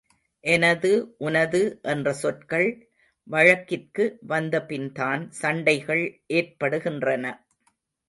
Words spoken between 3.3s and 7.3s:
வழக்கிற்கு வந்த பின்தான் சண்டைகள் ஏற்படுகின்றன.